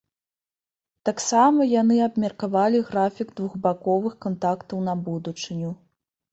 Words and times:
Таксама 1.09 1.67
яны 1.81 1.99
абмеркавалі 2.07 2.83
графік 2.89 3.29
двухбаковых 3.43 4.19
кантактаў 4.27 4.85
на 4.91 5.01
будучыню. 5.07 5.71